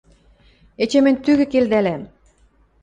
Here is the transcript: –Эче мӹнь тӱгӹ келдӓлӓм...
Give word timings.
–Эче 0.81 0.99
мӹнь 1.03 1.21
тӱгӹ 1.23 1.45
келдӓлӓм... 1.51 2.03